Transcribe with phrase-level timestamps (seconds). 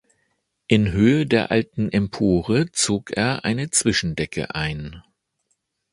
[0.65, 5.03] In Höhe der alten Empore zog er eine Zwischendecke ein.